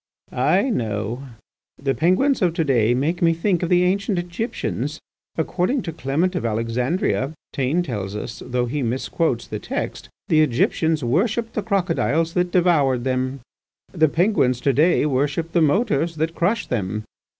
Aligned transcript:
"I 0.31 0.71
know. 0.71 1.25
The 1.77 1.93
Penguins 1.93 2.41
of 2.41 2.55
to 2.55 2.63
day 2.63 2.95
make 2.95 3.21
me 3.21 3.35
think 3.35 3.61
of 3.61 3.69
the 3.69 3.83
ancient 3.83 4.17
Egyptians. 4.17 4.99
According 5.37 5.83
to 5.83 5.91
Clement 5.93 6.33
of 6.33 6.43
Alexandria, 6.43 7.33
Taine 7.53 7.83
tells 7.83 8.15
us—though 8.15 8.65
he 8.65 8.81
misquotes 8.81 9.45
the 9.45 9.59
text—the 9.59 10.41
Egyptians 10.41 11.03
worshipped 11.03 11.53
the 11.53 11.61
crocodiles 11.61 12.33
that 12.33 12.49
devoured 12.51 13.03
them. 13.03 13.41
The 13.93 14.09
Penguins 14.09 14.59
to 14.61 14.73
day 14.73 15.05
worship 15.05 15.51
the 15.51 15.61
motors 15.61 16.15
that 16.15 16.33
crush 16.33 16.65
them. 16.65 17.03